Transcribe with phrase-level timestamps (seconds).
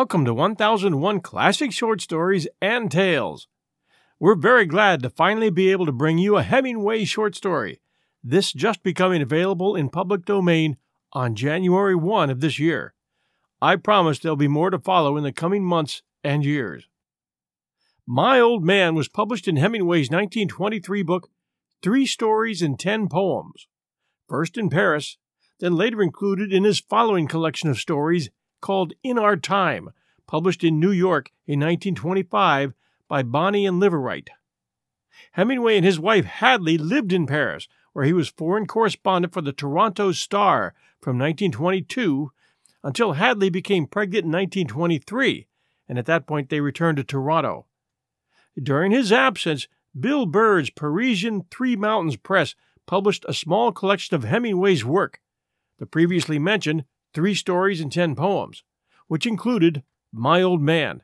[0.00, 3.48] Welcome to 1001 Classic Short Stories and Tales.
[4.18, 7.82] We're very glad to finally be able to bring you a Hemingway short story,
[8.24, 10.78] this just becoming available in public domain
[11.12, 12.94] on January 1 of this year.
[13.60, 16.88] I promise there'll be more to follow in the coming months and years.
[18.06, 21.28] My Old Man was published in Hemingway's 1923 book,
[21.82, 23.66] Three Stories and Ten Poems,
[24.26, 25.18] first in Paris,
[25.58, 29.90] then later included in his following collection of stories called In Our Time,
[30.30, 32.72] published in New York in 1925
[33.08, 34.28] by Boni and Liveright.
[35.32, 39.52] Hemingway and his wife Hadley lived in Paris, where he was foreign correspondent for the
[39.52, 42.30] Toronto Star from 1922
[42.84, 45.48] until Hadley became pregnant in 1923,
[45.88, 47.66] and at that point they returned to Toronto.
[48.62, 49.66] During his absence,
[49.98, 52.54] Bill Bird's Parisian Three Mountains Press
[52.86, 55.20] published a small collection of Hemingway's work,
[55.80, 58.62] the previously mentioned Three Stories and Ten Poems,
[59.08, 59.82] which included
[60.12, 61.02] My Old Man.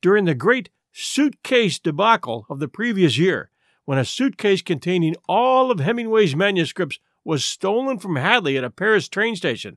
[0.00, 3.50] During the great suitcase debacle of the previous year,
[3.84, 9.08] when a suitcase containing all of Hemingway's manuscripts was stolen from Hadley at a Paris
[9.08, 9.76] train station,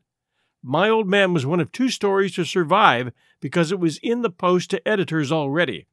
[0.64, 4.30] My Old Man was one of two stories to survive because it was in the
[4.30, 5.88] post to editors already.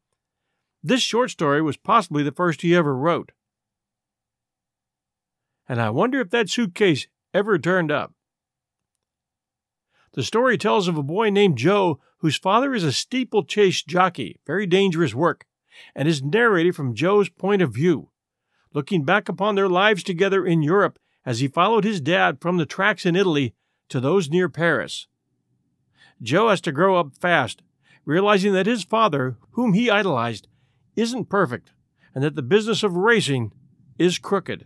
[0.83, 3.33] This short story was possibly the first he ever wrote.
[5.69, 8.15] And I wonder if that suitcase ever turned up.
[10.13, 14.67] The story tells of a boy named Joe whose father is a steeplechase jockey, very
[14.67, 15.45] dangerous work,
[15.95, 18.11] and is narrated from Joe's point of view,
[18.73, 22.67] looking back upon their lives together in Europe as he followed his dad from the
[22.67, 23.55] tracks in Italy
[23.89, 25.07] to those near Paris.
[26.21, 27.63] Joe has to grow up fast,
[28.05, 30.49] realizing that his father, whom he idolized,
[30.97, 31.71] isn't perfect,
[32.15, 33.53] and that the business of racing
[33.99, 34.65] is crooked.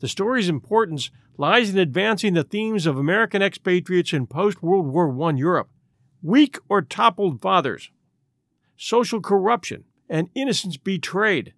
[0.00, 5.28] The story's importance lies in advancing the themes of American expatriates in post World War
[5.28, 5.70] I Europe
[6.20, 7.90] weak or toppled fathers,
[8.76, 11.54] social corruption, and innocence betrayed.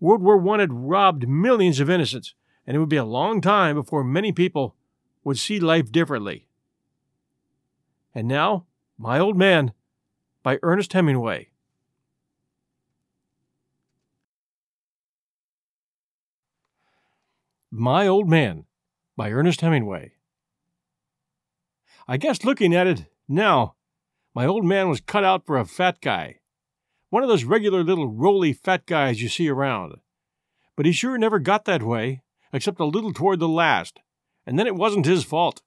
[0.00, 2.34] World War I had robbed millions of innocents,
[2.66, 4.74] and it would be a long time before many people
[5.22, 6.46] would see life differently.
[8.14, 8.64] And now,
[8.96, 9.72] My Old Man
[10.42, 11.50] by Ernest Hemingway.
[17.78, 18.64] My Old Man
[19.18, 20.12] by Ernest Hemingway.
[22.08, 23.74] I guess looking at it now,
[24.34, 26.36] my old man was cut out for a fat guy.
[27.10, 29.96] One of those regular little roly fat guys you see around.
[30.74, 34.00] But he sure never got that way, except a little toward the last,
[34.46, 35.60] and then it wasn't his fault.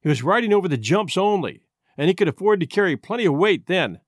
[0.00, 3.34] He was riding over the jumps only, and he could afford to carry plenty of
[3.34, 4.00] weight then.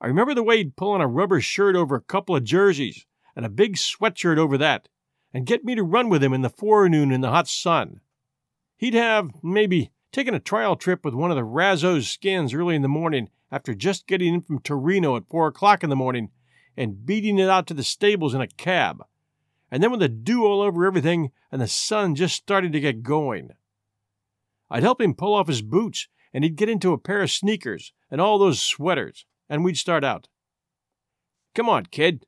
[0.00, 3.04] I remember the way he'd pull on a rubber shirt over a couple of jerseys,
[3.34, 4.88] and a big sweatshirt over that,
[5.36, 8.00] and get me to run with him in the forenoon in the hot sun.
[8.78, 12.80] He'd have, maybe, taken a trial trip with one of the Razzo's skins early in
[12.80, 16.30] the morning after just getting in from Torino at four o'clock in the morning
[16.74, 19.04] and beating it out to the stables in a cab.
[19.70, 23.02] And then with the dew all over everything and the sun just starting to get
[23.02, 23.50] going.
[24.70, 27.92] I'd help him pull off his boots, and he'd get into a pair of sneakers
[28.10, 30.28] and all those sweaters, and we'd start out.
[31.54, 32.24] Come on, kid,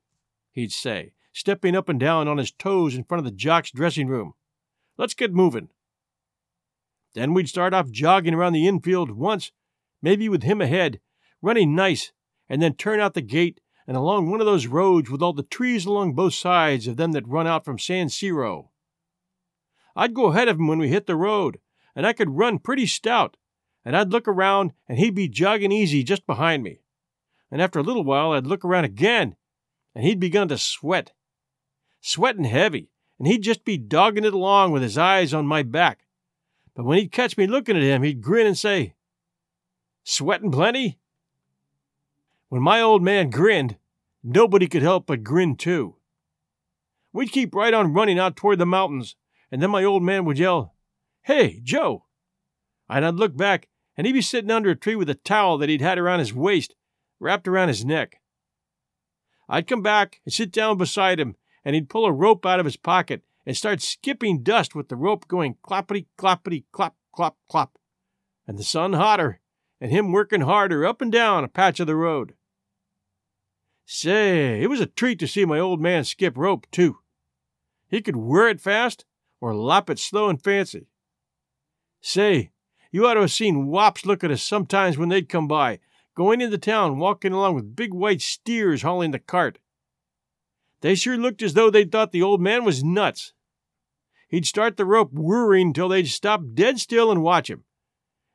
[0.53, 4.09] he'd say, stepping up and down on his toes in front of the jock's dressing
[4.09, 4.35] room.
[4.97, 5.69] Let's get moving.
[7.15, 9.53] Then we'd start off jogging around the infield once,
[10.03, 11.01] maybe with him ahead,
[11.41, 12.13] running nice,
[12.49, 15.43] and then turn out the gate and along one of those roads with all the
[15.43, 18.69] trees along both sides of them that run out from San Siro.
[19.95, 21.61] I'd go ahead of him when we hit the road,
[21.95, 23.37] and I could run pretty stout,
[23.85, 26.81] and I'd look around and he'd be jogging easy just behind me.
[27.51, 29.37] And after a little while I'd look around again,
[29.95, 31.13] and he'd begun to sweat
[32.01, 36.07] sweating heavy, and he'd just be dogging it along with his eyes on my back.
[36.75, 38.95] But when he'd catch me looking at him, he'd grin and say,
[40.05, 40.99] Sweating plenty?
[42.49, 43.77] When my old man grinned,
[44.23, 45.97] nobody could help but grin too.
[47.13, 49.17] We'd keep right on running out toward the mountains,
[49.51, 50.75] and then my old man would yell,
[51.23, 52.05] Hey, Joe!
[52.89, 55.69] And I'd look back, and he'd be sitting under a tree with a towel that
[55.69, 56.75] he'd had around his waist,
[57.21, 58.21] wrapped around his neck.
[59.49, 62.67] I'd come back and sit down beside him, and he'd pull a rope out of
[62.67, 67.79] his pocket and start skipping dust with the rope going cloppity cloppity clop clop clop,
[68.47, 69.41] and the sun hotter,
[69.81, 72.35] and him working harder up and down a patch of the road.
[73.91, 76.99] Say, it was a treat to see my old man skip rope, too.
[77.89, 79.07] He could whir it fast
[79.41, 80.89] or lop it slow and fancy.
[82.03, 82.51] Say,
[82.93, 85.79] you ought to have seen wops look at us sometimes when they'd come by,
[86.15, 89.59] going into town walking along with big white steers hauling the cart.
[90.81, 93.33] They sure looked as though they thought the old man was nuts.
[94.29, 97.65] He'd start the rope whirring till they'd stop dead still and watch him.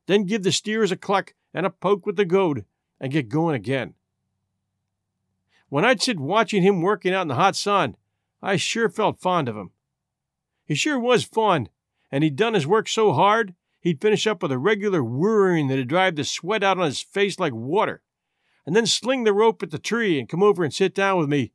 [0.05, 2.65] then give the steers a cluck and a poke with the goad,
[2.99, 3.93] and get going again.
[5.69, 7.95] When I'd sit watching him working out in the hot sun,
[8.41, 9.71] I sure felt fond of him.
[10.65, 11.69] He sure was fun,
[12.11, 15.87] and he'd done his work so hard, he'd finish up with a regular whirring that'd
[15.87, 18.01] drive the sweat out on his face like water,
[18.65, 21.29] and then sling the rope at the tree and come over and sit down with
[21.29, 21.53] me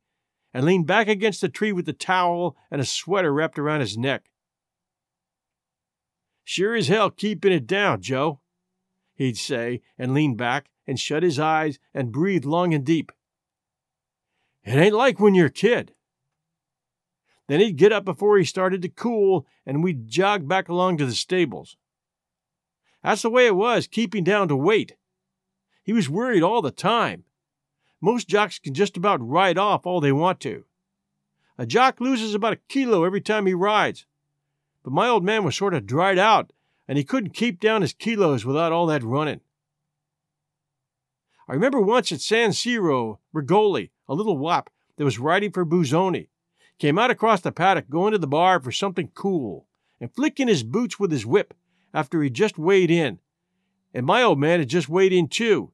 [0.53, 3.97] and leaned back against the tree with the towel and a sweater wrapped around his
[3.97, 4.29] neck.
[6.43, 8.39] Sure as hell keeping it down, Joe,
[9.15, 13.11] he'd say, and lean back and shut his eyes and breathe long and deep.
[14.63, 15.93] It ain't like when you're a kid.
[17.47, 21.05] Then he'd get up before he started to cool, and we'd jog back along to
[21.05, 21.77] the stables.
[23.03, 24.95] That's the way it was, keeping down to weight.
[25.83, 27.23] He was worried all the time.
[28.01, 30.63] Most jocks can just about ride off all they want to.
[31.57, 34.05] A jock loses about a kilo every time he rides.
[34.83, 36.53] But my old man was sort of dried out,
[36.87, 39.41] and he couldn't keep down his kilos without all that running.
[41.49, 46.29] I remember once at San Siro, Rigoli, a little wop that was riding for Busoni,
[46.77, 49.67] came out across the paddock going to the bar for something cool
[49.99, 51.53] and flicking his boots with his whip
[51.93, 53.19] after he'd just weighed in.
[53.93, 55.71] And my old man had just weighed in too,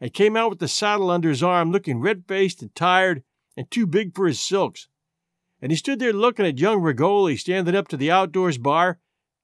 [0.00, 3.22] and came out with the saddle under his arm looking red faced and tired
[3.56, 4.88] and too big for his silks.
[5.60, 8.98] And he stood there looking at young Rigoli standing up to the outdoors bar,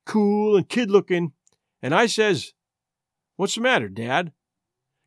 [0.05, 1.33] cool and kid looking,
[1.81, 2.53] and I says,
[3.37, 4.33] What's the matter, Dad?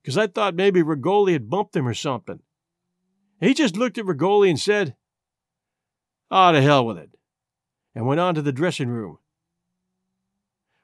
[0.06, 2.40] because I thought maybe Rigoli had bumped him or something.
[3.40, 4.96] he just looked at Rigoli and said,
[6.30, 7.10] Ah, to hell with it,
[7.96, 9.18] and went on to the dressing room.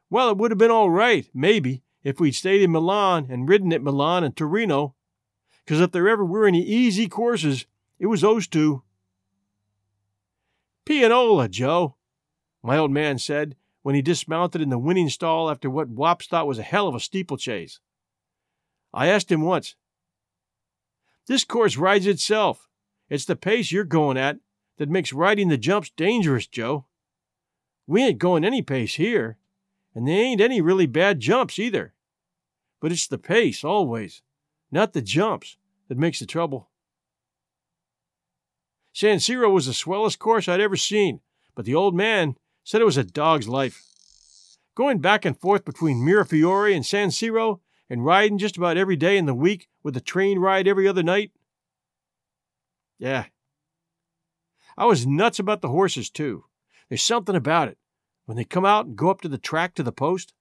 [0.09, 3.74] Well, it would have been all right, maybe, if we'd stayed in Milan and ridden
[3.74, 4.95] at Milan and Torino,
[5.63, 7.65] because if there ever were any easy courses,
[8.00, 8.83] it was those two.
[10.86, 11.95] Pianola, Joe,
[12.63, 16.48] my old man said when he dismounted in the winning stall after what Wops thought
[16.48, 17.80] was a hell of a steeplechase.
[18.94, 19.75] I asked him once.
[21.27, 22.68] This course rides itself.
[23.09, 24.38] It's the pace you're going at
[24.77, 26.86] that makes riding the jumps dangerous, Joe.
[27.88, 29.38] We ain't going any pace here,
[29.93, 31.93] and they ain't any really bad jumps either.
[32.79, 34.21] But it's the pace, always,
[34.71, 35.57] not the jumps,
[35.88, 36.69] that makes the trouble.
[38.93, 41.21] San Siro was the swellest course I'd ever seen,
[41.55, 43.83] but the old man said it was a dog's life.
[44.75, 47.59] Going back and forth between Mirafiori and San Siro
[47.89, 51.03] and riding just about every day in the week with a train ride every other
[51.03, 51.31] night?
[52.97, 53.25] Yeah.
[54.77, 56.45] I was nuts about the horses, too.
[56.87, 57.77] There's something about it.
[58.31, 60.33] When they come out and go up to the track to the post,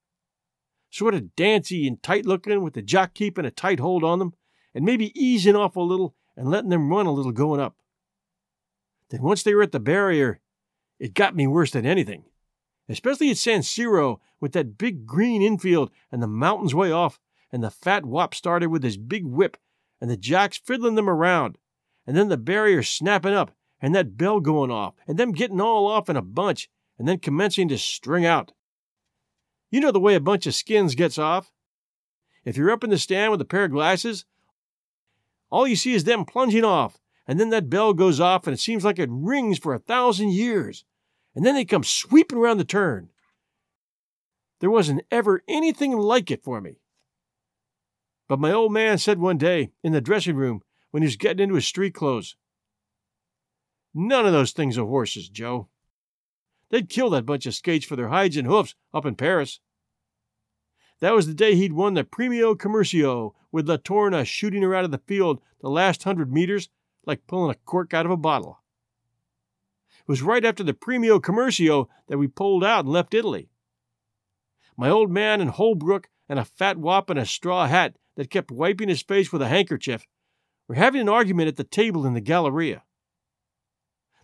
[0.90, 4.34] sort of dancy and tight looking with the jock keeping a tight hold on them
[4.72, 7.74] and maybe easing off a little and letting them run a little going up.
[9.08, 10.38] Then once they were at the barrier,
[11.00, 12.26] it got me worse than anything.
[12.88, 17.18] Especially at San Siro with that big green infield and the mountains way off
[17.50, 19.56] and the fat wop started with his big whip,
[20.00, 21.58] and the jocks fiddling them around,
[22.06, 23.50] and then the barrier snapping up,
[23.82, 26.70] and that bell going off, and them getting all off in a bunch,
[27.00, 28.52] and then commencing to string out.
[29.70, 31.50] You know the way a bunch of skins gets off.
[32.44, 34.26] If you're up in the stand with a pair of glasses,
[35.48, 38.60] all you see is them plunging off, and then that bell goes off, and it
[38.60, 40.84] seems like it rings for a thousand years,
[41.34, 43.08] and then they come sweeping around the turn.
[44.60, 46.80] There wasn't ever anything like it for me.
[48.28, 51.44] But my old man said one day in the dressing room when he was getting
[51.44, 52.36] into his street clothes,
[53.94, 55.70] None of those things are horses, Joe.
[56.70, 59.60] They'd kill that bunch of skates for their hides and hoofs up in Paris.
[61.00, 64.90] That was the day he'd won the Premio Commercio with Lantorna shooting her out of
[64.90, 66.68] the field the last hundred meters
[67.06, 68.62] like pulling a cork out of a bottle.
[70.00, 73.50] It was right after the Premio Commercio that we pulled out and left Italy.
[74.76, 78.50] My old man and Holbrook and a fat wop in a straw hat that kept
[78.50, 80.06] wiping his face with a handkerchief
[80.68, 82.84] were having an argument at the table in the Galleria.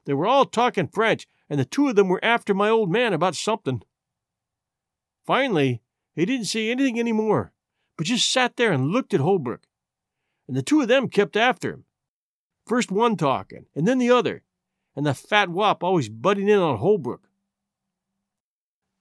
[0.05, 3.13] They were all talking French, and the two of them were after my old man
[3.13, 3.83] about something.
[5.27, 5.83] Finally,
[6.15, 7.53] he didn't say anything any more,
[7.97, 9.67] but just sat there and looked at Holbrook.
[10.49, 11.85] And the two of them kept after him.
[12.67, 14.43] First one talking, and then the other,
[14.95, 17.29] and the fat wop always butting in on Holbrook.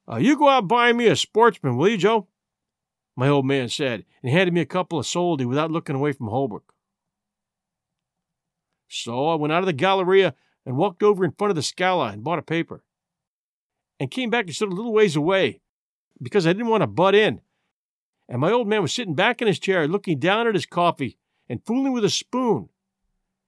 [0.07, 2.27] Uh, you go out buying me a sportsman, will you, Joe?
[3.15, 6.27] my old man said, and handed me a couple of soldi without looking away from
[6.27, 6.73] Holbrook.
[8.87, 10.35] So I went out of the Galleria
[10.65, 12.83] and walked over in front of the Scala and bought a paper.
[13.99, 15.61] And came back and stood a little ways away
[16.21, 17.41] because I didn't want to butt in.
[18.27, 21.17] And my old man was sitting back in his chair looking down at his coffee
[21.47, 22.69] and fooling with a spoon.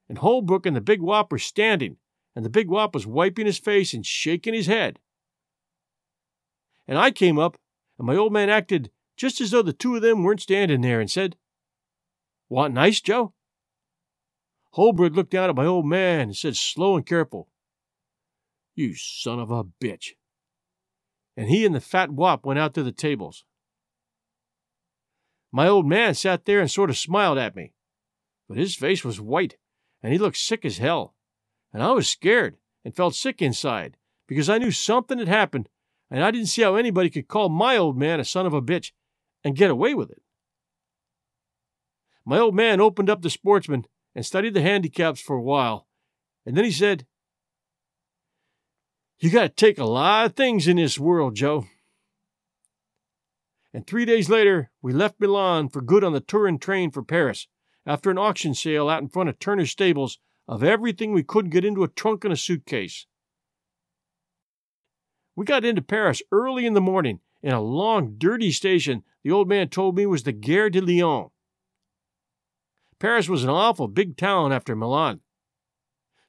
[0.07, 1.97] And Holbrook and the big wop were standing,
[2.35, 4.99] and the big wop was wiping his face and shaking his head.
[6.87, 7.57] And I came up,
[7.97, 11.01] and my old man acted just as though the two of them weren't standing there,
[11.01, 11.35] and said,
[12.49, 13.33] Want an ice, Joe?
[14.77, 17.49] Holbrook looked down at my old man and said, slow and careful,
[18.75, 20.09] You son of a bitch.
[21.35, 23.43] And he and the fat wop went out to the tables.
[25.51, 27.73] My old man sat there and sort of smiled at me,
[28.47, 29.57] but his face was white,
[30.03, 31.15] and he looked sick as hell.
[31.73, 35.69] And I was scared and felt sick inside because I knew something had happened,
[36.11, 38.61] and I didn't see how anybody could call my old man a son of a
[38.61, 38.91] bitch
[39.43, 40.21] and get away with it.
[42.23, 45.85] My old man opened up the sportsman and studied the handicaps for a while,
[46.43, 47.05] and then he said,
[49.19, 51.67] You got to take a lot of things in this world, Joe.
[53.71, 57.47] And three days later, we left Milan for good on the Turin train for Paris
[57.85, 61.63] after an auction sale out in front of Turner's stables of everything we couldn't get
[61.63, 63.05] into a trunk and a suitcase.
[65.35, 69.47] We got into Paris early in the morning in a long, dirty station the old
[69.47, 71.29] man told me was the Gare de Lyon.
[72.99, 75.21] Paris was an awful big town after Milan.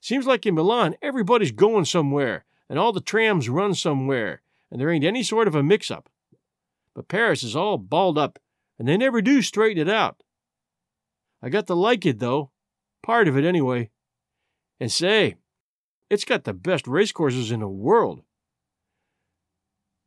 [0.00, 4.90] Seems like in Milan everybody's going somewhere, and all the trams run somewhere, and there
[4.90, 6.08] ain't any sort of a mix up.
[6.94, 8.38] But Paris is all balled up,
[8.78, 10.22] and they never do straighten it out.
[11.42, 12.50] I got to like it, though.
[13.02, 13.90] Part of it, anyway.
[14.80, 15.36] And say,
[16.10, 18.22] it's got the best racecourses in the world.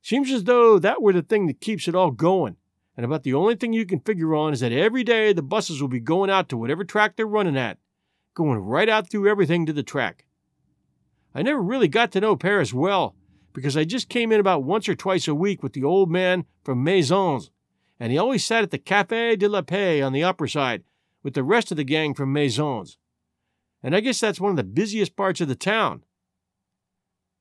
[0.02, 2.58] Seems as though that were the thing that keeps it all going,
[2.98, 5.82] and about the only thing you can figure on is that every day the buses
[5.82, 7.78] will be going out to whatever track they're running at,
[8.34, 10.26] going right out through everything to the track.
[11.34, 13.16] I never really got to know Paris well
[13.54, 16.46] because I just came in about once or twice a week with the old man
[16.64, 17.50] from Maisons,
[18.00, 20.84] and he always sat at the Café de la Paix on the upper side
[21.24, 22.98] with the rest of the gang from Maisons.
[23.84, 26.04] And I guess that's one of the busiest parts of the town.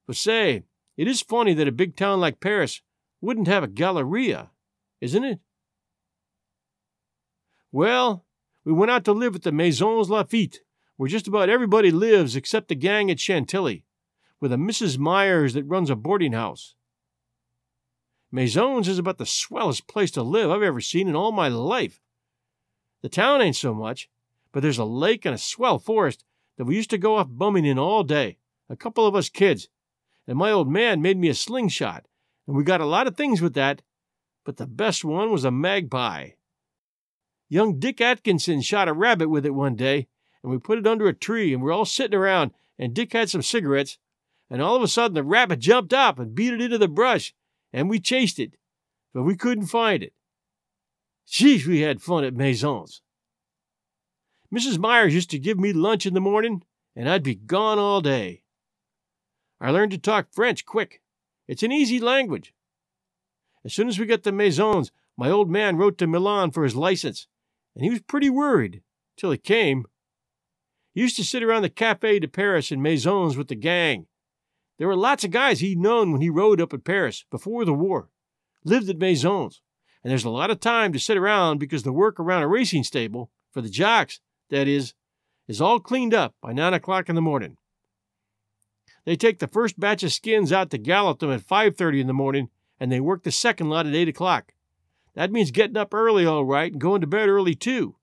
[0.07, 0.65] But say,
[0.97, 2.83] it is funny that a big town like Paris
[3.21, 4.51] wouldn't have a galleria
[5.01, 5.41] isn't it?
[7.73, 8.25] Well,
[8.65, 10.59] we went out to live at the Maisons Laffitte,
[10.97, 13.85] where just about everybody lives except the gang at Chantilly,
[14.41, 14.99] with a Mrs.
[14.99, 16.75] Myers that runs a boarding house.
[18.33, 22.01] Maisons is about the swellest place to live I've ever seen in all my life.
[23.03, 24.09] The town ain't so much,
[24.53, 26.25] but there's a lake and a swell forest
[26.59, 28.39] that we used to go off bumming in all day,
[28.69, 29.69] a couple of us kids,
[30.27, 32.07] and my old man made me a slingshot,
[32.47, 33.83] and we got a lot of things with that,
[34.51, 36.31] but the best one was a magpie.
[37.49, 40.09] Young Dick Atkinson shot a rabbit with it one day,
[40.43, 43.31] and we put it under a tree, and we're all sitting around, and Dick had
[43.31, 43.99] some cigarettes,
[44.51, 47.33] and all of a sudden the rabbit jumped up and beat it into the brush,
[47.73, 48.57] and we chased it,
[49.15, 50.15] but we couldn't find it.
[51.29, 53.03] Geez, we had fun at Maisons.
[54.53, 54.79] Mrs.
[54.79, 56.65] Myers used to give me lunch in the morning,
[56.97, 58.43] and I'd be gone all day.
[59.61, 61.03] I learned to talk French quick.
[61.47, 62.53] It's an easy language.
[63.65, 66.77] As soon as we got to Maisons, my old man wrote to Milan for his
[66.77, 67.27] license,
[67.75, 68.83] and he was pretty worried
[69.17, 69.85] till it came.
[70.95, 74.07] He used to sit around the Café de Paris in Maisons with the gang.
[74.79, 77.75] There were lots of guys he'd known when he rode up at Paris before the
[77.75, 78.09] war,
[78.65, 79.61] lived at Maisons,
[80.03, 82.85] and there's a lot of time to sit around because the work around a racing
[82.85, 84.95] stable, for the jocks, that is,
[85.47, 87.57] is all cleaned up by nine o'clock in the morning.
[89.05, 92.13] They take the first batch of skins out to gallop them at 5.30 in the
[92.13, 92.49] morning
[92.81, 94.55] and they work the second lot at 8 o'clock.
[95.15, 97.97] That means getting up early, all right, and going to bed early, too.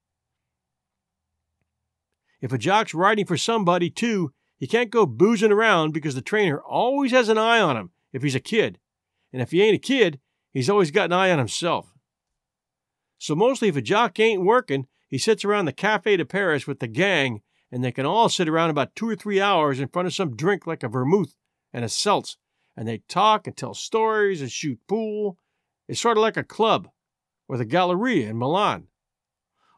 [2.40, 6.60] If a jock's riding for somebody, too, he can't go boozing around because the trainer
[6.60, 8.78] always has an eye on him if he's a kid.
[9.32, 10.20] And if he ain't a kid,
[10.52, 11.92] he's always got an eye on himself.
[13.18, 16.78] So mostly if a jock ain't working, he sits around the Café de Paris with
[16.78, 17.42] the gang,
[17.72, 20.36] and they can all sit around about two or three hours in front of some
[20.36, 21.34] drink like a vermouth
[21.72, 22.36] and a seltz
[22.78, 25.36] and they talk and tell stories and shoot pool.
[25.88, 26.88] It's sort of like a club
[27.48, 28.86] or the Galleria in Milan.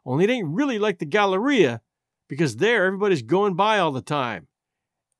[0.04, 1.80] Only it ain't really like the Galleria
[2.28, 4.48] because there everybody's going by all the time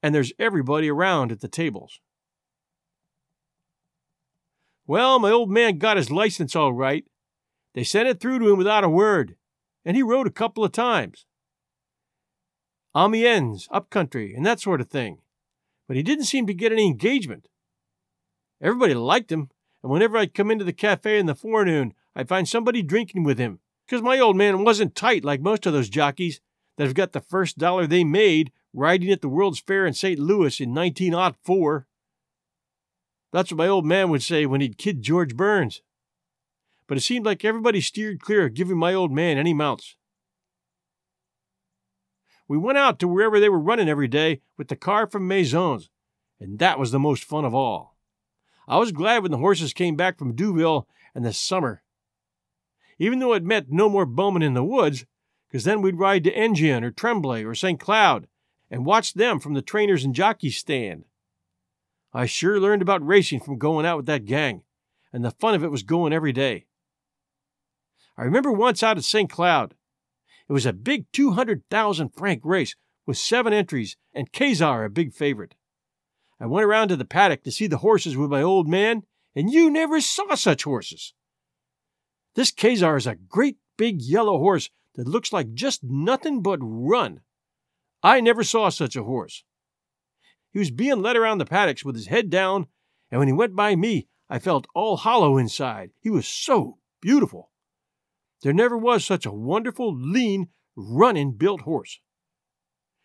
[0.03, 2.01] and there's everybody around at the tables.
[4.87, 7.05] Well, my old man got his license all right.
[7.73, 9.37] They sent it through to him without a word,
[9.87, 11.25] and he rode a couple of times.
[12.95, 15.21] Amiens, upcountry, and that sort of thing.
[15.89, 17.49] But he didn't seem to get any engagement.
[18.61, 19.49] Everybody liked him,
[19.83, 23.39] and whenever I'd come into the cafe in the forenoon, I'd find somebody drinking with
[23.39, 26.41] him, because my old man wasn't tight like most of those jockeys
[26.77, 30.19] that have got the first dollar they made riding at the World's Fair in St.
[30.19, 31.87] Louis in 1904.
[33.33, 35.83] That's what my old man would say when he'd kid George Burns.
[36.87, 39.97] But it seemed like everybody steered clear of giving my old man any mounts.
[42.49, 45.89] We went out to wherever they were running every day with the car from Maisons,
[46.41, 47.90] and that was the most fun of all.
[48.71, 51.83] I was glad when the horses came back from Deauville in the summer
[53.01, 55.07] even though it meant no more bumming in the woods,
[55.49, 57.81] because then we'd ride to Enghien or Tremblay or St.
[57.81, 58.29] Cloud
[58.71, 61.07] and watch them from the trainers and jockeys stand.
[62.13, 64.63] I sure learned about racing from going out with that gang,
[65.15, 66.67] and the fun of it was going every day.
[68.19, 69.31] I remember once out at St.
[69.31, 69.75] Cloud.
[70.47, 75.55] It was a big 200,000 franc race with seven entries, and Kzar a big favorite.
[76.41, 79.03] I went around to the paddock to see the horses with my old man,
[79.35, 81.13] and you never saw such horses.
[82.35, 87.21] This Kzar is a great big yellow horse that looks like just nothing but run.
[88.03, 89.45] I never saw such a horse.
[90.53, 92.67] He was being led around the paddocks with his head down,
[93.11, 95.91] and when he went by me, I felt all hollow inside.
[96.01, 97.51] He was so beautiful.
[98.43, 102.01] There never was such a wonderful, lean, running built horse.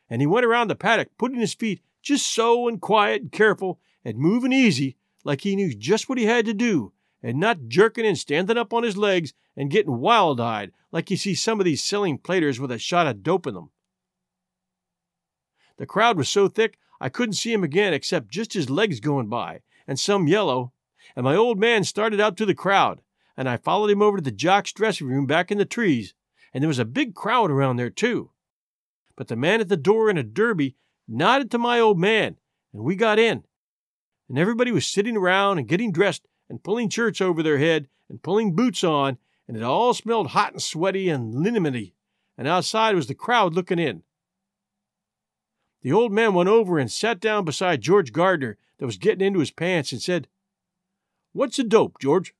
[0.09, 3.79] And he went around the paddock, putting his feet just so and quiet and careful
[4.05, 4.95] and moving easy,
[5.25, 8.71] like he knew just what he had to do, and not jerking and standing up
[8.73, 12.59] on his legs and getting wild eyed like you see some of these selling platers
[12.59, 13.71] with a shot of dope in them.
[15.77, 19.27] The crowd was so thick I couldn't see him again except just his legs going
[19.27, 20.71] by, and some yellow,
[21.15, 23.01] and my old man started out to the crowd,
[23.35, 26.13] and I followed him over to the jock's dressing room back in the trees,
[26.53, 28.31] and there was a big crowd around there too.
[29.17, 30.75] But the man at the door in a derby
[31.07, 32.37] nodded to my old man,
[32.73, 33.43] and we got in.
[34.29, 38.21] And everybody was sitting around and getting dressed and pulling shirts over their head and
[38.21, 41.93] pulling boots on, and it all smelled hot and sweaty and linimenty,
[42.37, 44.03] and outside was the crowd looking in.
[45.81, 49.39] The old man went over and sat down beside George Gardner that was getting into
[49.39, 50.27] his pants and said,
[51.31, 52.33] What's a dope, George?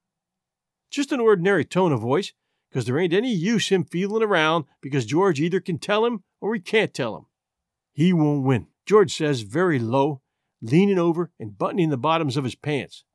[0.90, 2.34] Just an ordinary tone of voice,
[2.70, 6.56] because there ain't any use him feeling around because George either can tell him or
[6.56, 7.26] he can't tell him.
[7.96, 10.22] He won't win, George says very low,
[10.62, 13.06] leaning over and buttoning the bottoms of his pants.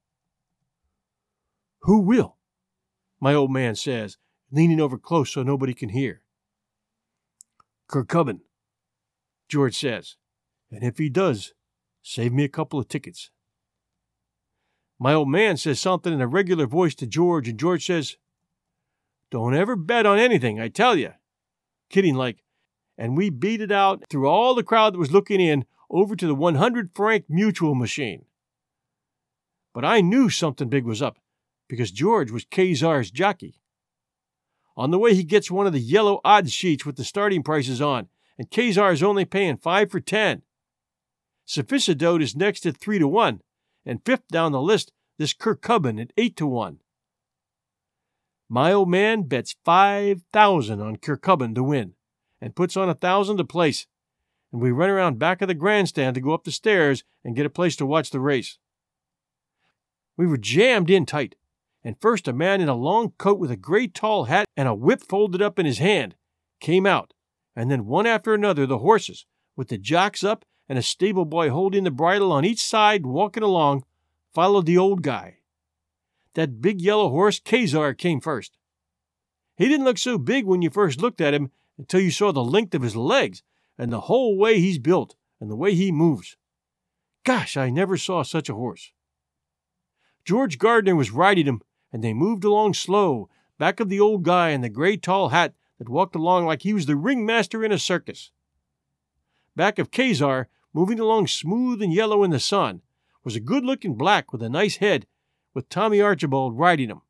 [1.82, 2.38] Who will?
[3.20, 4.16] My old man says,
[4.50, 6.22] leaning over close so nobody can hear.
[7.90, 8.40] Kircubbin,
[9.50, 10.16] George says.
[10.70, 11.52] And if he does,
[12.02, 13.30] save me a couple of tickets.
[14.98, 18.16] My old man says something in a regular voice to George, and George says,
[19.30, 21.12] Don't ever bet on anything, I tell you.
[21.90, 22.38] Kidding like.
[23.00, 26.26] And we beat it out through all the crowd that was looking in over to
[26.26, 28.26] the 100 franc mutual machine.
[29.72, 31.16] But I knew something big was up
[31.66, 33.54] because George was Kzar's jockey.
[34.76, 37.80] On the way, he gets one of the yellow odds sheets with the starting prices
[37.80, 40.42] on, and Kzar is only paying five for ten.
[41.48, 43.40] Sophistidote is next at three to one,
[43.86, 46.80] and fifth down the list, this Kircubbin at eight to one.
[48.46, 51.94] My old man bets five thousand on Kircubbin to win,
[52.40, 53.86] and puts on a thousand a place,
[54.52, 57.46] and we run around back of the grandstand to go up the stairs and get
[57.46, 58.58] a place to watch the race.
[60.16, 61.36] We were jammed in tight,
[61.84, 64.74] and first a man in a long coat with a gray tall hat and a
[64.74, 66.14] whip folded up in his hand
[66.60, 67.14] came out
[67.56, 69.26] and then one after another the horses,
[69.56, 73.42] with the jocks up and a stable boy holding the bridle on each side walking
[73.42, 73.84] along,
[74.32, 75.38] followed the old guy.
[76.34, 78.56] That big yellow horse, Kzar, came first.
[79.56, 82.44] He didn't look so big when you first looked at him until you saw the
[82.44, 83.42] length of his legs
[83.78, 86.36] and the whole way he's built and the way he moves.
[87.24, 88.92] Gosh, I never saw such a horse.
[90.24, 93.28] George Gardner was riding him, and they moved along slow,
[93.58, 96.74] back of the old guy in the gray tall hat that walked along like he
[96.74, 98.30] was the ringmaster in a circus.
[99.56, 102.82] Back of Kzar, moving along smooth and yellow in the sun,
[103.24, 105.06] was a good looking black with a nice head,
[105.52, 107.02] with Tommy Archibald riding him.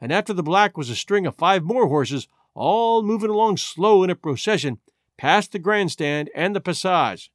[0.00, 4.02] And after the black was a string of five more horses, all moving along slow
[4.02, 4.78] in a procession
[5.18, 7.30] past the grandstand and the passage.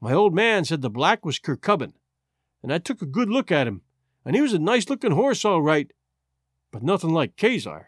[0.00, 1.92] My old man said the black was Kircubbin,
[2.62, 3.82] and I took a good look at him,
[4.24, 5.92] and he was a nice looking horse, all right,
[6.72, 7.86] but nothing like Kzar.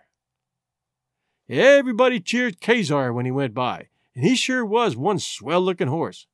[1.49, 6.27] Everybody cheered Kzar when he went by, and he sure was one swell looking horse.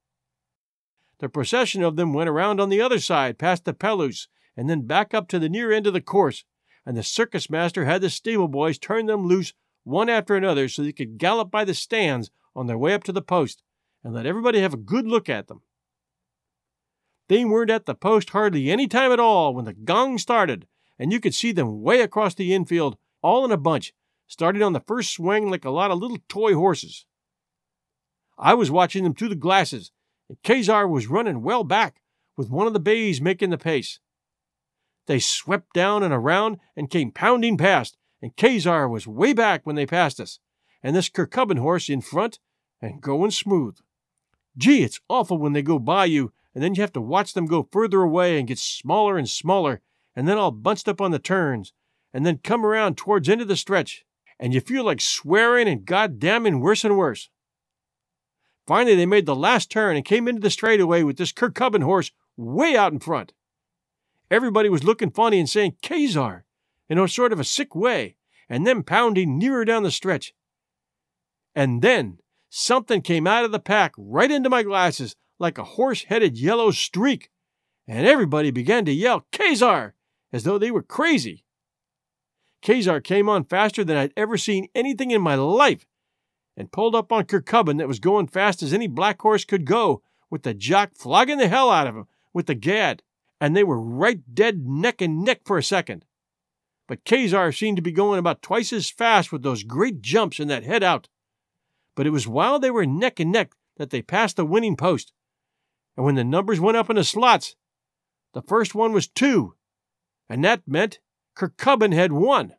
[1.20, 4.86] The procession of them went around on the other side past the Pelouse and then
[4.86, 6.44] back up to the near end of the course,
[6.88, 9.52] and the circus master had the stable boys turn them loose
[9.84, 13.12] one after another so they could gallop by the stands on their way up to
[13.12, 13.62] the post
[14.02, 15.60] and let everybody have a good look at them.
[17.28, 20.66] They weren't at the post hardly any time at all when the gong started,
[20.98, 23.92] and you could see them way across the infield, all in a bunch,
[24.26, 27.04] starting on the first swing like a lot of little toy horses.
[28.38, 29.92] I was watching them through the glasses,
[30.26, 32.00] and Kzar was running well back,
[32.34, 34.00] with one of the bays making the pace.
[35.08, 39.74] They swept down and around and came pounding past, and Kzar was way back when
[39.74, 40.38] they passed us,
[40.82, 42.38] and this Kircubbin horse in front
[42.82, 43.78] and going smooth.
[44.56, 47.46] Gee, it's awful when they go by you, and then you have to watch them
[47.46, 49.80] go further away and get smaller and smaller,
[50.14, 51.72] and then all bunched up on the turns,
[52.12, 54.04] and then come around towards end of the stretch,
[54.38, 57.30] and you feel like swearing and goddamning worse and worse.
[58.66, 62.10] Finally, they made the last turn and came into the straightaway with this Kircubbin horse
[62.36, 63.32] way out in front.
[64.30, 66.42] Everybody was looking funny and saying, Kzar,
[66.88, 68.16] in a sort of a sick way,
[68.48, 70.34] and then pounding nearer down the stretch.
[71.54, 72.18] And then
[72.50, 76.70] something came out of the pack right into my glasses like a horse headed yellow
[76.70, 77.30] streak,
[77.86, 79.92] and everybody began to yell, Kzar,
[80.32, 81.44] as though they were crazy.
[82.62, 85.86] Kzar came on faster than I'd ever seen anything in my life
[86.56, 90.02] and pulled up on Kircubbin that was going fast as any black horse could go,
[90.28, 93.02] with the jock flogging the hell out of him with the gad,
[93.40, 96.04] and they were right dead neck and neck for a second.
[96.86, 100.50] But Kzar seemed to be going about twice as fast with those great jumps and
[100.50, 101.08] that head out.
[101.94, 105.12] But it was while they were neck and neck that they passed the winning post.
[105.96, 107.56] And when the numbers went up in the slots,
[108.32, 109.54] the first one was two,
[110.28, 111.00] and that meant
[111.34, 112.54] Kircubbin had won.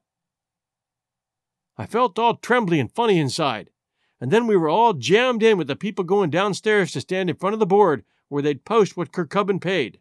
[1.77, 3.69] I felt all trembly and funny inside,
[4.19, 7.37] and then we were all jammed in with the people going downstairs to stand in
[7.37, 9.99] front of the board where they'd post what Kircubbin paid.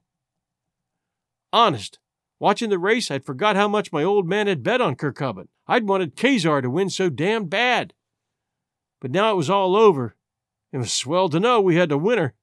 [1.52, 1.98] Honest,
[2.38, 5.48] watching the race, I'd forgot how much my old man had bet on Kircubbin.
[5.66, 7.94] I'd wanted Kzar to win so damn bad.
[9.00, 10.16] But now it was all over.
[10.72, 12.34] It was swell to know we had the winner.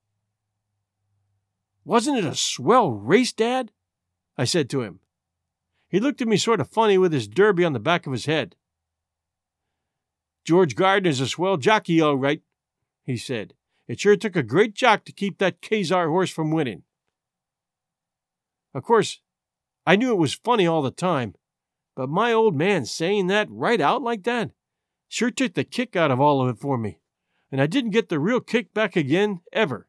[1.83, 3.71] Wasn't it a swell race, Dad?
[4.37, 4.99] I said to him.
[5.87, 8.25] He looked at me sort of funny with his derby on the back of his
[8.25, 8.55] head.
[10.43, 12.41] George Gardner's a swell jockey, all right,
[13.03, 13.53] he said.
[13.87, 16.83] It sure took a great jock to keep that Kzar horse from winning.
[18.75, 19.21] Of course,
[19.85, 21.33] I knew it was funny all the time,
[21.95, 24.51] but my old man saying that right out like that
[25.07, 26.99] sure took the kick out of all of it for me,
[27.51, 29.87] and I didn't get the real kick back again, ever.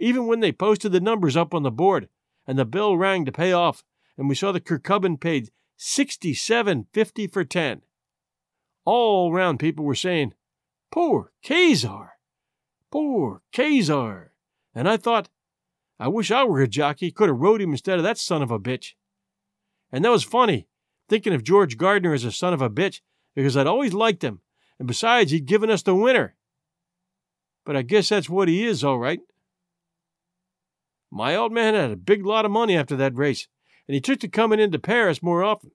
[0.00, 2.08] Even when they posted the numbers up on the board
[2.44, 3.84] and the bell rang to pay off,
[4.16, 7.82] and we saw the Kircubbin paid sixty-seven fifty for ten.
[8.84, 10.34] All round people were saying,
[10.90, 12.08] Poor Kzar!
[12.90, 14.30] Poor Kzar!
[14.74, 15.28] And I thought,
[15.98, 18.50] I wish I were a jockey, could have rode him instead of that son of
[18.50, 18.92] a bitch.
[19.90, 20.68] And that was funny,
[21.08, 23.00] thinking of George Gardner as a son of a bitch,
[23.34, 24.40] because I'd always liked him,
[24.78, 26.36] and besides, he'd given us the winner.
[27.64, 29.20] But I guess that's what he is, all right.
[31.10, 33.48] My old man had a big lot of money after that race,
[33.86, 35.72] and he took to coming into Paris more often.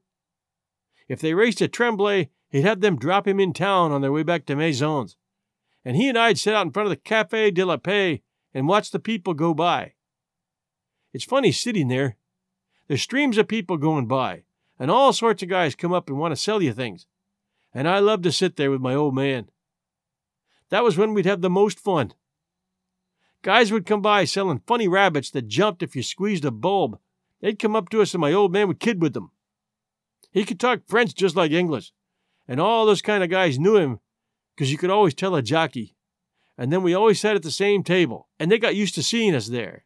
[1.08, 4.24] If they raced at Tremblay, he'd have them drop him in town on their way
[4.24, 5.18] back to Maisons,
[5.84, 8.68] and he and I'd sit out in front of the Café de la Paix and
[8.68, 9.94] watch the people go by.
[11.14, 12.18] It's funny sitting there.
[12.88, 14.44] There's streams of people going by,
[14.80, 17.06] and all sorts of guys come up and want to sell you things.
[17.74, 19.50] And I love to sit there with my old man.
[20.70, 22.14] That was when we'd have the most fun.
[23.44, 26.98] Guys would come by selling funny rabbits that jumped if you squeezed a bulb.
[27.42, 29.32] They'd come up to us, and my old man would kid with them.
[30.32, 31.92] He could talk French just like English,
[32.48, 34.00] and all those kind of guys knew him
[34.56, 35.96] because you could always tell a jockey.
[36.58, 39.36] And then we always sat at the same table, and they got used to seeing
[39.36, 39.86] us there.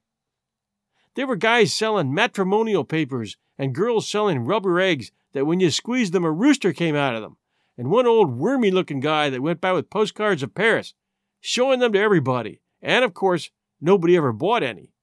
[1.17, 6.13] There were guys selling matrimonial papers and girls selling rubber eggs that when you squeezed
[6.13, 7.37] them, a rooster came out of them,
[7.75, 10.93] and one old wormy looking guy that went by with postcards of Paris,
[11.41, 12.61] showing them to everybody.
[12.83, 13.49] And of course,
[13.81, 14.93] nobody ever bought any.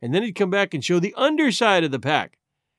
[0.00, 2.38] And then he'd come back and show the underside of the pack,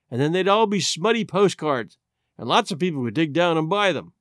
[0.10, 1.98] and then they'd all be smutty postcards,
[2.38, 4.14] and lots of people would dig down and buy them.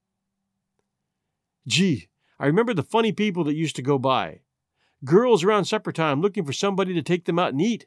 [1.64, 2.08] Gee,
[2.40, 4.40] I remember the funny people that used to go by.
[5.04, 7.86] Girls around supper time looking for somebody to take them out and eat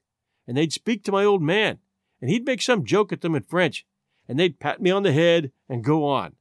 [0.52, 1.78] and they'd speak to my old man,
[2.20, 3.86] and he'd make some joke at them in French,
[4.28, 6.36] and they'd pat me on the head and go on.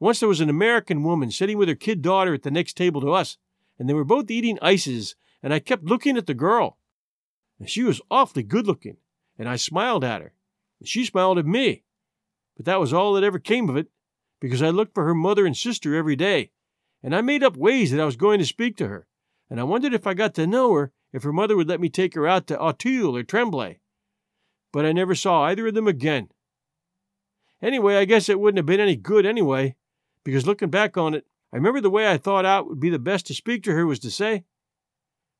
[0.00, 3.00] Once there was an American woman sitting with her kid daughter at the next table
[3.00, 3.36] to us,
[3.78, 6.76] and they were both eating ices, and I kept looking at the girl.
[7.60, 8.96] And she was awfully good looking,
[9.38, 10.34] and I smiled at her,
[10.80, 11.84] and she smiled at me.
[12.56, 13.92] But that was all that ever came of it,
[14.40, 16.50] because I looked for her mother and sister every day,
[17.00, 19.06] and I made up ways that I was going to speak to her,
[19.48, 21.88] and I wondered if I got to know her, if her mother would let me
[21.88, 23.80] take her out to Auteuil or Tremblay.
[24.70, 26.28] But I never saw either of them again.
[27.62, 29.76] Anyway, I guess it wouldn't have been any good anyway,
[30.24, 31.24] because looking back on it,
[31.54, 33.86] I remember the way I thought out would be the best to speak to her
[33.86, 34.44] was to say,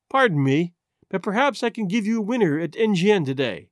[0.09, 0.73] Pardon me,
[1.11, 3.69] but perhaps I can give you a winner at Enghien today.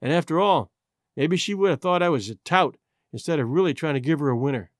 [0.00, 0.70] And after all,
[1.16, 2.76] maybe she would have thought I was a tout
[3.12, 4.70] instead of really trying to give her a winner.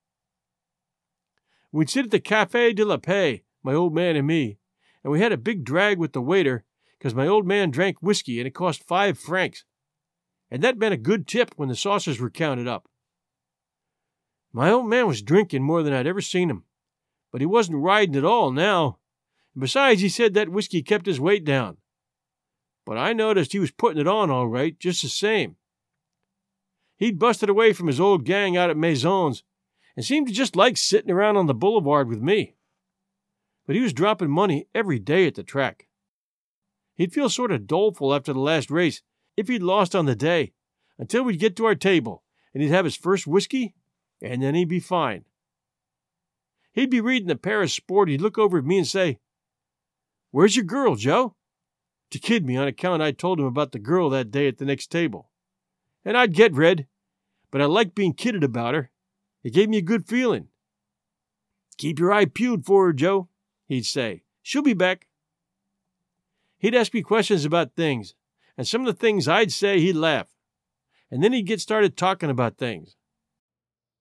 [1.72, 4.59] We'd sit at the Café de la Paix, my old man and me,
[5.05, 6.64] and we had a big drag with the waiter
[6.99, 9.64] because my old man drank whiskey and it cost five francs.
[10.51, 12.88] And that meant a good tip when the saucers were counted up.
[14.53, 16.64] My old man was drinking more than I'd ever seen him,
[17.31, 18.99] but he wasn't riding at all now.
[19.55, 21.77] And besides, he said that whiskey kept his weight down.
[22.87, 25.57] But I noticed he was putting it on all right, just the same.
[26.97, 29.43] He'd busted away from his old gang out at Maisons
[29.97, 32.54] and seemed to just like sitting around on the boulevard with me.
[33.66, 35.88] But he was dropping money every day at the track.
[36.94, 39.03] He'd feel sort of doleful after the last race
[39.37, 40.53] if he'd lost on the day,
[40.98, 42.22] until we'd get to our table
[42.53, 43.74] and he'd have his first whiskey,
[44.22, 45.24] and then he'd be fine.
[46.72, 49.18] He'd be reading the Paris Sport, he'd look over at me and say,
[50.31, 51.35] Where's your girl, Joe?
[52.11, 54.64] To kid me on account I'd told him about the girl that day at the
[54.64, 55.31] next table.
[56.05, 56.87] And I'd get red,
[57.50, 58.90] but I liked being kidded about her.
[59.42, 60.48] It gave me a good feeling.
[61.77, 63.29] Keep your eye peeled for her, Joe,
[63.74, 64.22] he'd say.
[64.42, 65.06] She'll be back.
[66.58, 68.14] He'd ask me questions about things,
[68.56, 70.28] and some of the things I'd say, he'd laugh.
[71.10, 72.96] And then he'd get started talking about things.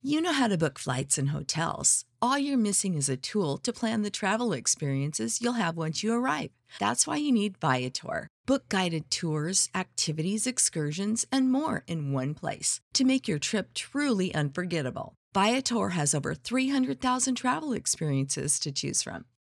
[0.01, 2.03] You know how to book flights and hotels.
[2.21, 6.13] All you're missing is a tool to plan the travel experiences you'll have once you
[6.13, 6.51] arrive.
[6.79, 8.27] That's why you need Viator.
[8.45, 14.33] Book guided tours, activities, excursions, and more in one place to make your trip truly
[14.35, 15.15] unforgettable.
[15.33, 19.23] Viator has over 300,000 travel experiences to choose from.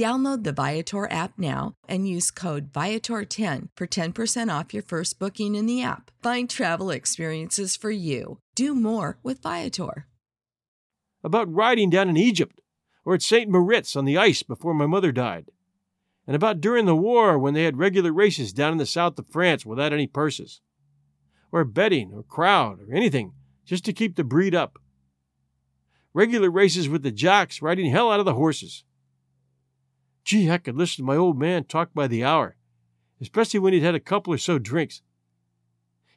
[0.00, 5.54] Download the Viator app now and use code Viator10 for 10% off your first booking
[5.54, 6.10] in the app.
[6.22, 8.38] Find travel experiences for you.
[8.54, 10.06] Do more with Viator.
[11.22, 12.62] About riding down in Egypt
[13.04, 13.50] or at St.
[13.50, 15.50] Moritz on the ice before my mother died.
[16.26, 19.26] And about during the war when they had regular races down in the south of
[19.26, 20.62] France without any purses.
[21.52, 23.34] Or betting or crowd or anything
[23.66, 24.78] just to keep the breed up.
[26.14, 28.82] Regular races with the jocks riding hell out of the horses
[30.30, 32.54] Gee, I could listen to my old man talk by the hour,
[33.20, 35.02] especially when he'd had a couple or so drinks.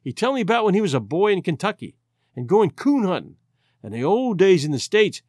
[0.04, 1.98] He'd tell me about when he was a boy in Kentucky
[2.36, 3.38] and going coon hunting
[3.82, 5.24] and the old days in the States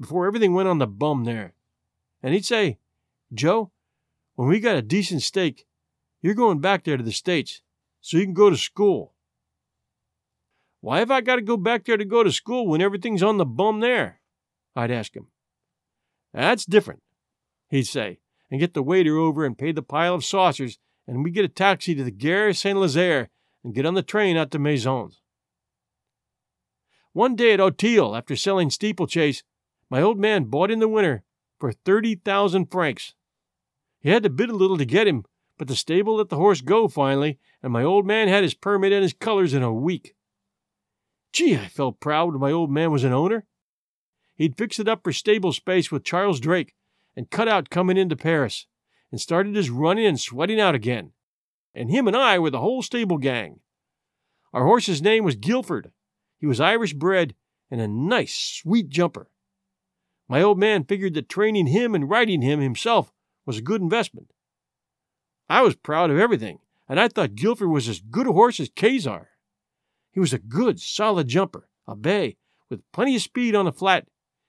[0.00, 1.52] before everything went on the bum there.
[2.22, 2.78] And he'd say,
[3.30, 3.72] Joe,
[4.36, 5.66] when we got a decent stake,
[6.22, 7.60] you're going back there to the States
[8.00, 9.12] so you can go to school.
[10.80, 13.36] Why have I got to go back there to go to school when everything's on
[13.36, 14.22] the bum there?
[14.74, 15.26] I'd ask him.
[16.32, 17.02] That's different
[17.70, 18.18] he'd say,
[18.50, 21.48] and get the waiter over and pay the pile of saucers, and we'd get a
[21.48, 23.28] taxi to the Gare Saint Lazare
[23.62, 25.20] and get on the train out to Maisons.
[27.12, 29.42] One day at Auteuil, after selling steeplechase,
[29.88, 31.24] my old man bought in the winner
[31.58, 33.14] for 30,000 francs.
[34.00, 35.24] He had to bid a little to get him,
[35.58, 38.92] but the stable let the horse go finally, and my old man had his permit
[38.92, 40.14] and his colors in a week.
[41.32, 43.44] Gee, I felt proud my old man was an owner.
[44.36, 46.74] He'd fixed it up for stable space with Charles Drake,
[47.16, 48.66] and cut out coming into Paris,
[49.10, 51.12] and started his running and sweating out again.
[51.74, 53.60] And him and I were the whole stable gang.
[54.52, 55.92] Our horse's name was Gilford.
[56.38, 57.34] He was Irish bred
[57.70, 59.30] and a nice, sweet jumper.
[60.28, 63.12] My old man figured that training him and riding him himself
[63.46, 64.32] was a good investment.
[65.48, 68.70] I was proud of everything, and I thought Gilford was as good a horse as
[68.70, 69.26] Kezar.
[70.12, 72.36] He was a good, solid jumper, a bay,
[72.68, 74.06] with plenty of speed on the flat,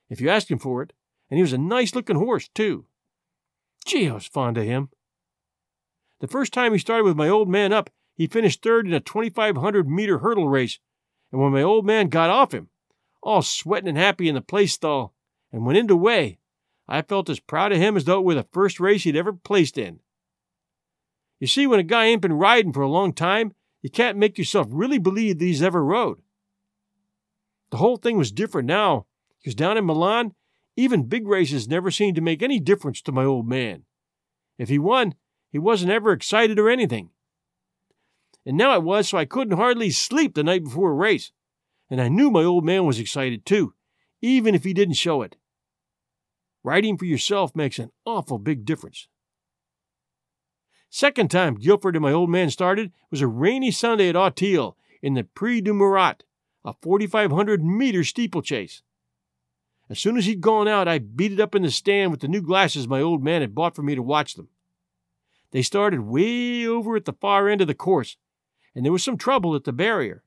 [0.09, 0.93] if you asked him for it,
[1.31, 2.85] and he was a nice looking horse, too.
[3.85, 4.89] Gee, I was fond of him.
[6.19, 8.99] The first time he started with my old man up, he finished third in a
[8.99, 10.77] 2,500 meter hurdle race,
[11.31, 12.67] and when my old man got off him,
[13.23, 15.15] all sweating and happy in the place stall,
[15.51, 16.37] and went into weigh,
[16.87, 19.31] I felt as proud of him as though it were the first race he'd ever
[19.31, 20.01] placed in.
[21.39, 24.37] You see, when a guy ain't been riding for a long time, you can't make
[24.37, 26.21] yourself really believe that he's ever rode.
[27.71, 29.05] The whole thing was different now,
[29.39, 30.35] because down in Milan,
[30.81, 33.83] even big races never seemed to make any difference to my old man.
[34.57, 35.13] If he won,
[35.51, 37.11] he wasn't ever excited or anything.
[38.47, 41.31] And now it was so I couldn't hardly sleep the night before a race.
[41.91, 43.75] And I knew my old man was excited too,
[44.21, 45.35] even if he didn't show it.
[46.63, 49.07] Riding for yourself makes an awful big difference.
[50.89, 55.13] Second time Gilford and my old man started was a rainy Sunday at Auteuil in
[55.13, 56.23] the Prix du Murat,
[56.65, 58.81] a 4,500 meter steeplechase.
[59.91, 62.29] As soon as he'd gone out, I beat it up in the stand with the
[62.29, 64.47] new glasses my old man had bought for me to watch them.
[65.51, 68.15] They started way over at the far end of the course,
[68.73, 70.23] and there was some trouble at the barrier.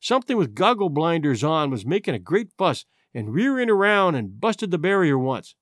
[0.00, 4.72] Something with goggle blinders on was making a great fuss and rearing around and busted
[4.72, 5.54] the barrier once.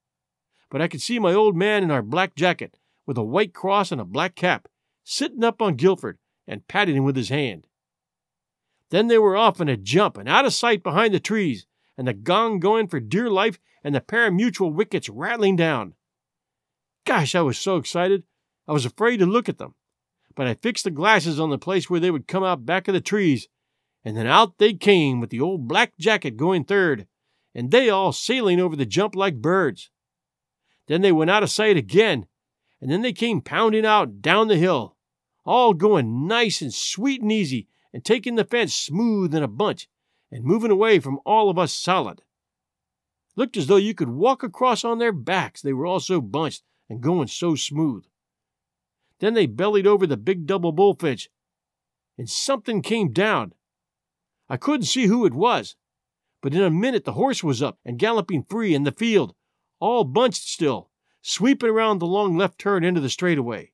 [0.70, 3.92] But I could see my old man in our black jacket, with a white cross
[3.92, 4.66] and a black cap,
[5.04, 7.66] sitting up on Gilford and patting him with his hand.
[8.88, 11.66] Then they were off in a jump and out of sight behind the trees,
[12.00, 15.92] and the gong going for dear life and the pari-mutuel wickets rattling down.
[17.04, 18.22] Gosh, I was so excited,
[18.66, 19.74] I was afraid to look at them.
[20.34, 22.94] But I fixed the glasses on the place where they would come out back of
[22.94, 23.48] the trees,
[24.02, 27.06] and then out they came with the old black jacket going third,
[27.54, 29.90] and they all sailing over the jump like birds.
[30.86, 32.24] Then they went out of sight again,
[32.80, 34.96] and then they came pounding out down the hill,
[35.44, 39.86] all going nice and sweet and easy, and taking the fence smooth in a bunch,
[40.30, 42.22] and moving away from all of us solid.
[43.36, 46.62] Looked as though you could walk across on their backs, they were all so bunched
[46.88, 48.04] and going so smooth.
[49.20, 51.28] Then they bellied over the big double bullfinch,
[52.18, 53.54] and something came down.
[54.48, 55.76] I couldn't see who it was,
[56.42, 59.34] but in a minute the horse was up and galloping free in the field,
[59.78, 60.90] all bunched still,
[61.22, 63.72] sweeping around the long left turn into the straightaway.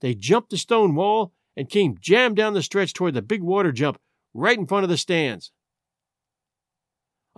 [0.00, 3.72] They jumped the stone wall and came jammed down the stretch toward the big water
[3.72, 3.98] jump
[4.34, 5.50] right in front of the stands.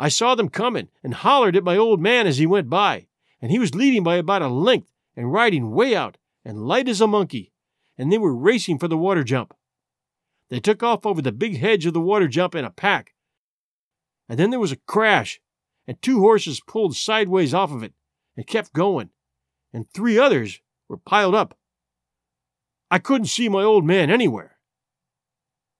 [0.03, 3.09] I saw them coming and hollered at my old man as he went by,
[3.43, 7.03] and he was leading by about a length and riding way out and light as
[7.03, 7.53] a monkey,
[7.99, 9.53] and they were racing for the water jump.
[10.49, 13.13] They took off over the big hedge of the water jump in a pack,
[14.27, 15.39] and then there was a crash,
[15.87, 17.93] and two horses pulled sideways off of it
[18.39, 19.11] and kept going,
[19.71, 21.59] and three others were piled up.
[22.91, 24.57] I couldn't see my old man anywhere.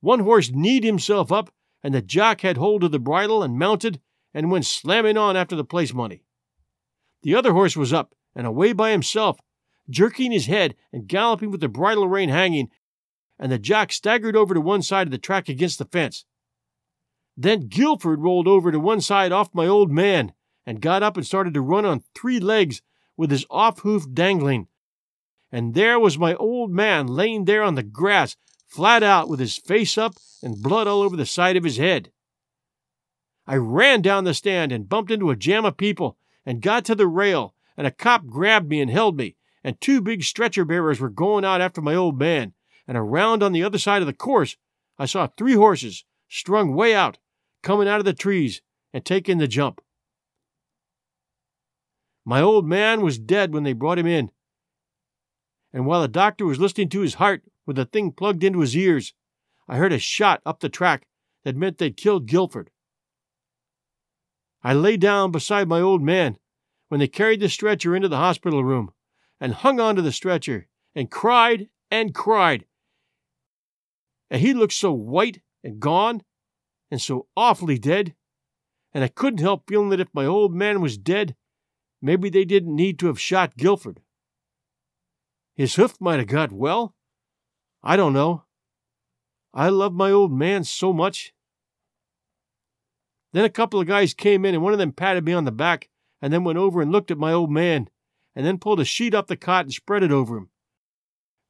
[0.01, 3.99] One horse kneed himself up, and the jock had hold of the bridle and mounted
[4.33, 6.23] and went slamming on after the place money.
[7.23, 9.39] The other horse was up and away by himself,
[9.89, 12.69] jerking his head and galloping with the bridle rein hanging,
[13.39, 16.25] and the jock staggered over to one side of the track against the fence.
[17.37, 20.33] Then Gilford rolled over to one side off my old man
[20.67, 22.83] and got up and started to run on three legs
[23.17, 24.69] with his off hoof dangling.
[25.51, 29.57] And there was my old man laying there on the grass, flat out with his
[29.57, 32.13] face up and blood all over the side of his head.
[33.51, 36.95] I ran down the stand and bumped into a jam of people and got to
[36.95, 39.35] the rail, and a cop grabbed me and held me,
[39.65, 42.53] and two big stretcher bearers were going out after my old man,
[42.87, 44.57] and around on the other side of the course
[45.01, 47.19] I saw three horses strung way out
[47.61, 49.81] coming out of the trees and taking the jump.
[52.25, 54.31] My old man was dead when they brought him in.
[55.73, 58.77] And while the doctor was listening to his heart with the thing plugged into his
[58.77, 59.13] ears,
[59.67, 61.09] I heard a shot up the track
[61.43, 62.71] that meant they'd killed Gilford.
[64.63, 66.39] I lay down beside my old man
[66.89, 68.93] when they carried the stretcher into the hospital room
[69.41, 72.67] and hung onto the stretcher and cried and cried.
[74.31, 76.23] And he looked so white and gone
[76.91, 78.15] and so awfully dead,
[78.93, 81.37] and I couldn't help feeling that if my old man was dead,
[82.03, 84.01] maybe they didn't need to have shot Gilford.
[85.55, 86.95] His hoof might have got well.
[87.83, 88.45] I don't know.
[89.55, 91.33] I love my old man so much.
[93.33, 95.53] Then a couple of guys came in, and one of them patted me on the
[95.53, 95.89] back,
[96.21, 97.89] and then went over and looked at my old man,
[98.35, 100.51] and then pulled a sheet off the cot and spread it over him.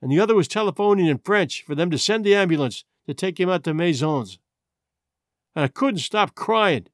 [0.02, 3.38] And the other was telephoning in French for them to send the ambulance to take
[3.38, 4.38] him out to Maisons
[5.54, 6.86] and I couldn't stop crying.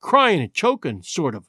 [0.00, 1.48] Crying and choking, sort of.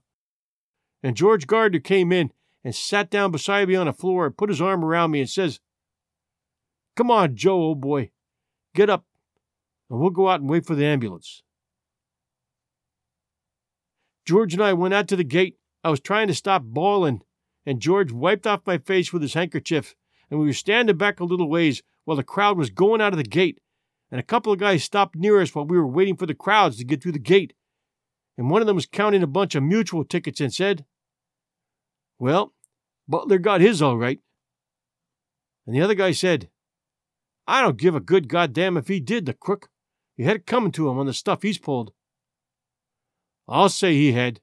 [1.04, 2.32] And George Gardner came in
[2.64, 5.30] and sat down beside me on the floor and put his arm around me and
[5.30, 5.60] says,
[6.96, 8.12] Come on, Joe, old boy.
[8.76, 9.06] Get up,
[9.90, 11.44] and we'll go out and wait for the ambulance.
[14.26, 15.58] George and I went out to the gate.
[15.84, 17.22] I was trying to stop bawling,
[17.66, 19.96] and George wiped off my face with his handkerchief,
[20.30, 23.18] and we were standing back a little ways while the crowd was going out of
[23.18, 23.60] the gate
[24.12, 26.78] and a couple of guys stopped near us while we were waiting for the crowds
[26.78, 27.54] to get through the gate.
[28.38, 30.86] And one of them was counting a bunch of mutuel tickets and said,
[32.20, 32.54] Well,
[33.08, 34.20] Butler got his all right.
[35.66, 36.50] And the other guy said,
[37.48, 39.70] I don't give a good goddamn if he did, the crook.
[40.18, 41.92] He had it coming to him on the stuff he's pulled.
[43.48, 44.40] I'll say he had,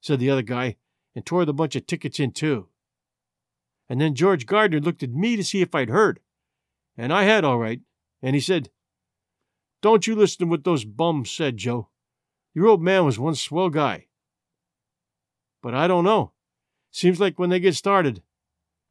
[0.00, 0.76] said the other guy,
[1.14, 2.68] and tore the bunch of tickets in two.
[3.88, 6.20] And then George Gardner looked at me to see if I'd heard.
[6.96, 7.80] And I had all right.
[8.22, 8.70] And he said,
[9.82, 11.88] don't you listen to what those bums said, Joe.
[12.54, 14.06] Your old man was one swell guy.
[15.62, 16.32] But I don't know.
[16.90, 18.22] Seems like when they get started,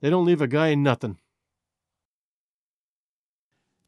[0.01, 1.17] they don't leave a guy in nothing.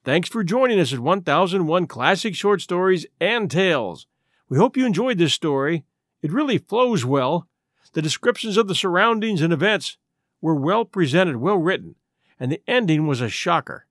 [0.03, 4.07] Thanks for joining us at 1001 Classic Short Stories and Tales.
[4.49, 5.83] We hope you enjoyed this story.
[6.21, 7.47] It really flows well.
[7.93, 9.97] The descriptions of the surroundings and events
[10.41, 11.95] were well presented, well written,
[12.39, 13.87] and the ending was a shocker.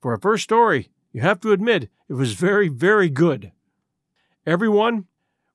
[0.00, 3.52] For a first story, you have to admit it was very, very good.
[4.44, 5.06] Everyone,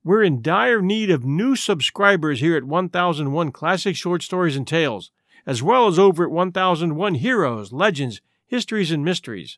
[0.04, 5.12] we're in dire need of new subscribers here at 1001 Classic Short Stories and Tales,
[5.46, 9.58] as well as over at 1001 Heroes, Legends, Histories, and Mysteries,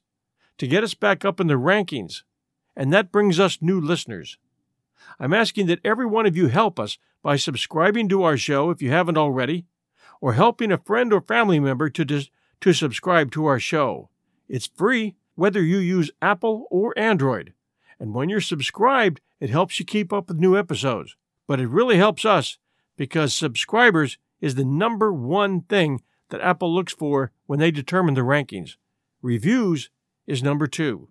[0.58, 2.24] to get us back up in the rankings,
[2.76, 4.38] and that brings us new listeners.
[5.20, 8.82] I'm asking that every one of you help us by subscribing to our show if
[8.82, 9.66] you haven't already,
[10.22, 12.30] or helping a friend or family member to, dis-
[12.62, 14.10] to subscribe to our show.
[14.48, 17.54] It's free whether you use Apple or Android.
[18.00, 21.16] And when you're subscribed, it helps you keep up with new episodes.
[21.48, 22.58] But it really helps us
[22.96, 28.22] because subscribers is the number one thing that Apple looks for when they determine the
[28.22, 28.76] rankings.
[29.22, 29.90] Reviews
[30.28, 31.08] is number two.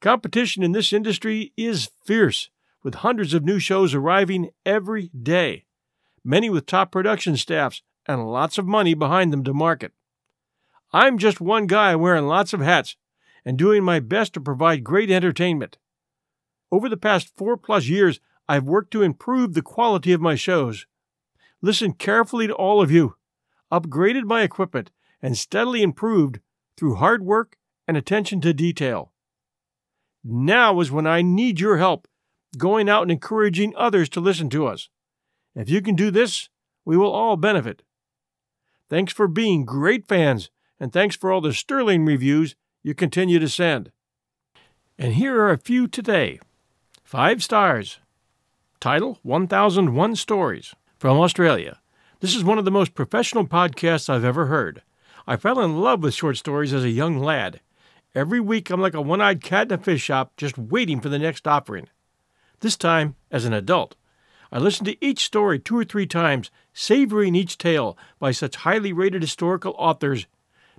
[0.00, 2.50] Competition in this industry is fierce,
[2.84, 5.64] with hundreds of new shows arriving every day,
[6.22, 9.92] many with top production staffs and lots of money behind them to market.
[10.92, 12.96] I'm just one guy wearing lots of hats
[13.44, 15.78] and doing my best to provide great entertainment.
[16.70, 20.86] Over the past four plus years, I've worked to improve the quality of my shows,
[21.62, 23.16] listened carefully to all of you,
[23.72, 24.90] upgraded my equipment,
[25.22, 26.40] and steadily improved
[26.76, 27.56] through hard work
[27.88, 29.12] and attention to detail.
[30.22, 32.06] Now is when I need your help
[32.54, 34.88] going out and encouraging others to listen to us.
[35.54, 36.48] If you can do this,
[36.84, 37.82] we will all benefit.
[38.90, 43.48] Thanks for being great fans, and thanks for all the sterling reviews you continue to
[43.48, 43.90] send.
[44.98, 46.38] And here are a few today.
[47.02, 47.98] Five stars.
[48.80, 51.80] Title 1001 Stories from Australia.
[52.20, 54.82] This is one of the most professional podcasts I've ever heard.
[55.26, 57.60] I fell in love with short stories as a young lad.
[58.14, 61.08] Every week I'm like a one eyed cat in a fish shop just waiting for
[61.08, 61.88] the next offering.
[62.64, 63.94] This time as an adult.
[64.50, 68.90] I listened to each story two or three times, savoring each tale by such highly
[68.90, 70.26] rated historical authors,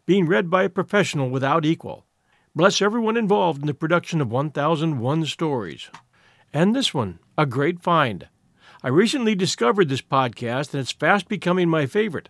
[0.07, 2.07] being read by a professional without equal.
[2.55, 5.91] Bless everyone involved in the production of 1001 Stories.
[6.51, 8.29] And this one, a great find.
[8.81, 12.29] I recently discovered this podcast and it's fast becoming my favorite.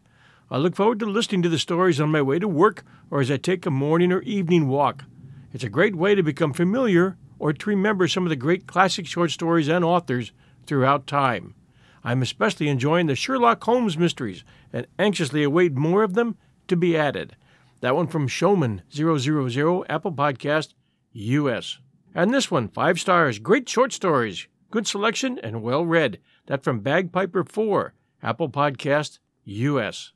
[0.51, 3.31] I look forward to listening to the stories on my way to work or as
[3.31, 5.05] I take a morning or evening walk.
[5.53, 9.05] It's a great way to become familiar or to remember some of the great classic
[9.05, 10.31] short stories and authors
[10.65, 11.55] throughout time.
[12.03, 16.95] I'm especially enjoying the Sherlock Holmes mysteries and anxiously await more of them to be
[16.95, 17.35] added.
[17.81, 20.73] That one from Showman 000 Apple Podcast
[21.13, 21.79] US.
[22.13, 26.19] And this one, five stars, great short stories, good selection, and well read.
[26.45, 30.13] That from Bagpiper 4, Apple Podcast US.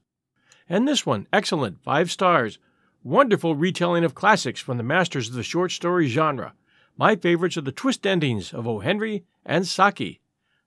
[0.67, 2.59] And this one, excellent, five stars,
[3.03, 6.53] wonderful retelling of classics from the masters of the short story genre.
[6.99, 8.79] My favorites are the twist endings of O.
[8.79, 10.19] Henry and Saki.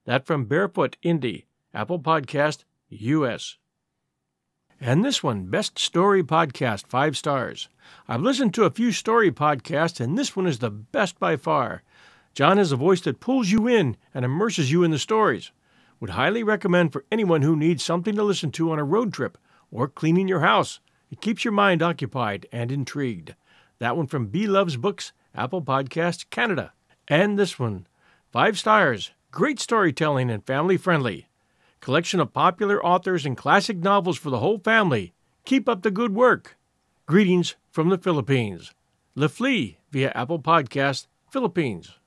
[0.05, 3.59] That from Barefoot Indie, Apple Podcast US.
[4.81, 7.69] And this one, Best Story Podcast, five stars.
[8.07, 11.83] I've listened to a few story podcasts, and this one is the best by far.
[12.33, 15.51] John has a voice that pulls you in and immerses you in the stories.
[15.99, 19.37] Would highly recommend for anyone who needs something to listen to on a road trip
[19.69, 20.79] or cleaning your house.
[21.11, 23.35] It keeps your mind occupied and intrigued.
[23.77, 26.73] That one from B Loves Books, Apple Podcast Canada.
[27.07, 27.87] And this one,
[28.31, 31.27] five stars, great storytelling and family friendly
[31.83, 35.13] collection of popular authors and classic novels for the whole family.
[35.43, 36.55] Keep up the good work.
[37.05, 38.71] Greetings from the Philippines.
[39.15, 41.99] Le via Apple Podcast, Philippines.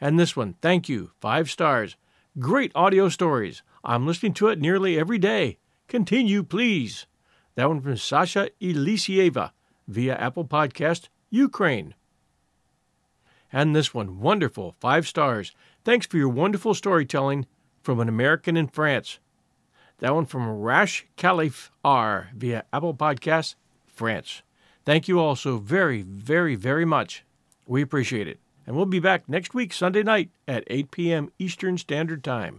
[0.00, 1.94] And this one, thank you, five stars.
[2.40, 3.62] Great audio stories.
[3.84, 5.58] I'm listening to it nearly every day.
[5.86, 7.06] Continue, please.
[7.54, 9.52] That one from Sasha Elisieva
[9.86, 11.94] via Apple Podcast, Ukraine.
[13.56, 15.52] And this one, wonderful, five stars.
[15.82, 17.46] Thanks for your wonderful storytelling
[17.82, 19.18] from an American in France.
[20.00, 23.54] That one from Rash Caliph R via Apple Podcasts,
[23.86, 24.42] France.
[24.84, 27.24] Thank you all so very, very, very much.
[27.66, 28.40] We appreciate it.
[28.66, 31.32] And we'll be back next week, Sunday night at 8 p.m.
[31.38, 32.58] Eastern Standard Time.